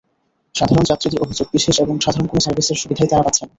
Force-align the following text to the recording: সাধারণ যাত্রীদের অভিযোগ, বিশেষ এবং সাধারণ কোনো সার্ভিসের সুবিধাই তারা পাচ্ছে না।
সাধারণ 0.55 0.83
যাত্রীদের 0.83 1.21
অভিযোগ, 1.21 1.47
বিশেষ 1.53 1.75
এবং 1.79 1.95
সাধারণ 1.99 2.27
কোনো 2.27 2.41
সার্ভিসের 2.41 2.79
সুবিধাই 2.81 3.07
তারা 3.07 3.23
পাচ্ছে 3.23 3.41
না। 3.43 3.49